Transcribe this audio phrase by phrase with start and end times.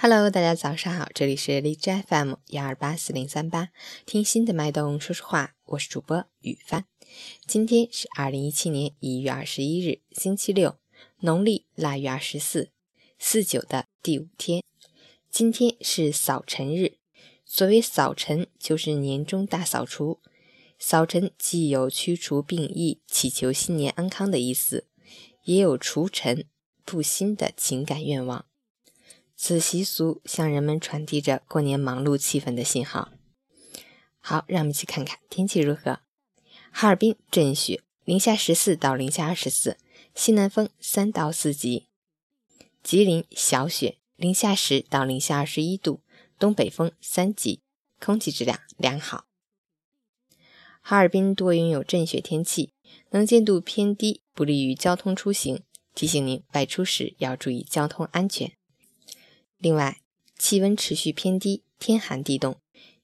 [0.00, 3.70] Hello，大家早上好，这里是荔枝 FM 幺二八四零三八，
[4.06, 6.84] 听心的脉动说说话，我是主播雨帆。
[7.48, 10.78] 今天是二零一七年一月二十一日，星期六，
[11.22, 12.70] 农历腊月二十四，
[13.18, 14.62] 四九的第五天。
[15.32, 16.98] 今天是扫尘日，
[17.44, 20.20] 所谓扫尘，就是年终大扫除。
[20.78, 24.86] 扫尘既有驱除病疫、祈求新年安康的意思，
[25.42, 26.44] 也有除尘、
[26.84, 28.44] 布新的情感愿望。
[29.40, 33.12] 此习俗向人们传递着过年忙碌气氛的信号。
[34.18, 36.00] 好，让我们一起看看天气如何。
[36.72, 39.78] 哈尔滨阵雪，零下十四到零下二十四，
[40.12, 41.86] 西南风三到四级。
[42.82, 46.00] 吉林小雪，零下十到零下二十一度，
[46.36, 47.62] 东北风三级，
[48.00, 49.26] 空气质量良好。
[50.80, 52.72] 哈尔滨多云有阵雪天气，
[53.10, 55.62] 能见度偏低，不利于交通出行，
[55.94, 58.57] 提醒您外出时要注意交通安全。
[59.58, 60.00] 另外，
[60.38, 62.60] 气温持续偏低，天寒地冻，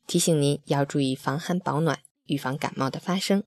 [0.06, 3.42] 提醒您要注意防寒保暖，预防感冒的发生。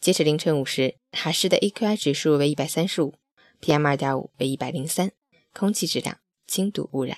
[0.00, 3.14] 截止凌晨五时，哈市的 AQI 指数为一百三十五
[3.60, 5.12] ，PM 二点五为一百零三，
[5.52, 7.16] 空气质量轻度污染。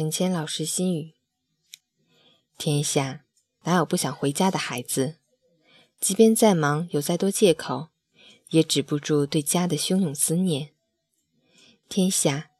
[0.00, 1.12] 陈谦老师心语：
[2.56, 3.26] 天下
[3.64, 5.18] 哪有不想回家的孩子？
[6.00, 7.90] 即便再忙，有再多借口，
[8.48, 10.70] 也止不住对家的汹涌思念。
[11.86, 12.50] 天下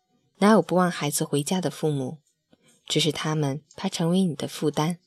[0.41, 2.19] 哪有不望孩子回家的父母？
[2.85, 4.99] 只是他们怕成为你的负担，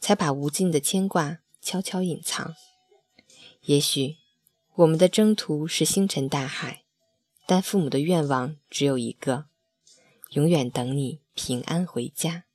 [0.00, 2.56] 才把无尽的牵挂悄悄隐藏。
[3.60, 4.16] 也许
[4.74, 6.82] 我们的征途是星辰大海，
[7.46, 9.46] 但父母的愿望只有一个：
[10.30, 11.20] 永远等你。
[11.36, 12.46] 平安回家。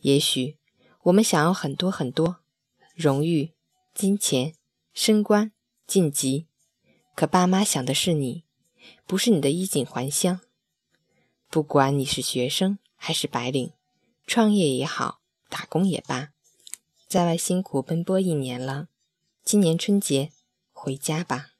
[0.00, 0.56] 也许
[1.02, 2.38] 我们想要很多很多
[2.94, 3.52] 荣誉、
[3.92, 4.54] 金钱、
[4.94, 5.50] 升官、
[5.84, 6.46] 晋级，
[7.16, 8.44] 可爸妈想的是你，
[9.04, 10.40] 不是你的衣锦还乡。
[11.50, 13.72] 不管你是学生还是白领，
[14.26, 16.32] 创业也好，打工也罢，
[17.08, 18.88] 在外辛苦奔波一年了，
[19.44, 20.30] 今年春节
[20.72, 21.51] 回家吧。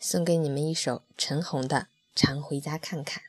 [0.00, 1.76] 送给你们一首陈红的
[2.14, 3.22] 《常回家看看》。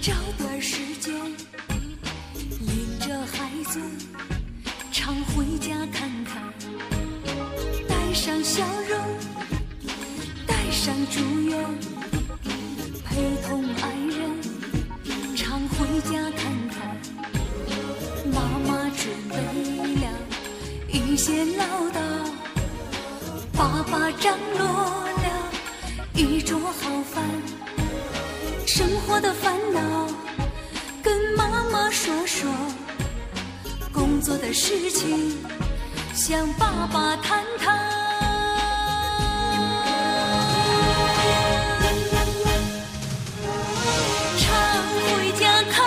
[0.00, 1.14] 找点时间，
[2.60, 3.80] 领着孩子
[4.92, 6.42] 常回家看看，
[7.88, 8.98] 带上笑容，
[10.46, 11.64] 带上祝愿，
[13.04, 16.74] 陪同爱人常回家看看。
[18.32, 19.36] 妈妈准备
[20.02, 20.06] 了
[20.92, 22.00] 一些唠叨，
[23.52, 25.52] 爸爸张罗了
[26.14, 27.24] 一桌好饭。
[28.66, 30.08] 生活的烦恼
[31.02, 32.50] 跟妈妈说说
[33.92, 35.36] 工作的事情
[36.14, 37.78] 向爸爸谈谈。
[44.38, 44.48] 常
[45.04, 45.84] 回家看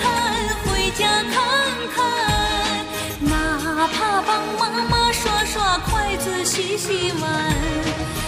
[0.00, 1.34] 看回家看
[1.94, 1.98] 看
[3.20, 8.27] 哪怕帮妈妈刷刷筷子洗洗碗。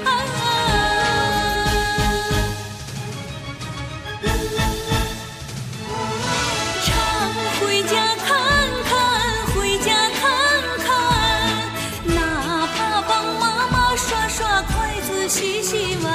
[15.31, 16.11] 洗洗碗。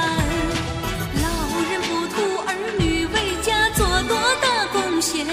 [1.23, 1.27] 老
[1.71, 2.15] 人不图
[2.45, 5.25] 儿女为家做多大贡献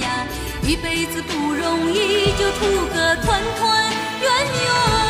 [0.00, 0.24] 呀，
[0.62, 4.30] 一辈子不容易，就图个团团圆
[4.62, 5.01] 圆。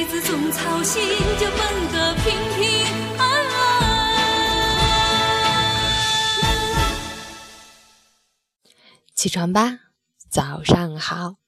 [0.00, 1.02] 一辈子总操心，
[1.38, 1.58] 就奔
[1.92, 2.86] 个平平
[3.18, 3.60] 安安。
[9.14, 9.78] 起床吧，
[10.30, 11.39] 早上好。